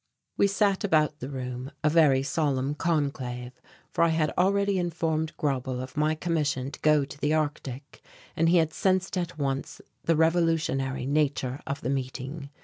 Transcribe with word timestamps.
We 0.35 0.47
sat 0.47 0.83
about 0.83 1.19
the 1.19 1.29
room, 1.29 1.69
a 1.83 1.89
very 1.91 2.23
solemn 2.23 2.73
conclave, 2.73 3.51
for 3.91 4.03
I 4.03 4.07
had 4.07 4.33
already 4.35 4.79
informed 4.79 5.37
Grauble 5.37 5.79
of 5.79 5.95
my 5.95 6.15
commission 6.15 6.71
to 6.71 6.79
go 6.79 7.05
to 7.05 7.17
the 7.19 7.35
Arctic, 7.35 8.01
and 8.35 8.49
he 8.49 8.57
had 8.57 8.73
sensed 8.73 9.15
at 9.15 9.37
once 9.37 9.79
the 10.03 10.15
revolutionary 10.15 11.05
nature 11.05 11.59
of 11.67 11.81
the 11.81 11.91
meeting. 11.91 12.49